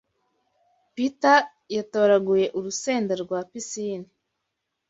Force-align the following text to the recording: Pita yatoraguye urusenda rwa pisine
Pita 0.95 1.33
yatoraguye 1.75 2.45
urusenda 2.57 3.13
rwa 3.23 3.39
pisine 3.49 4.07